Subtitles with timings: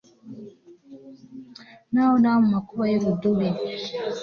[1.91, 3.49] n'aho naba mu makuba y'urudubi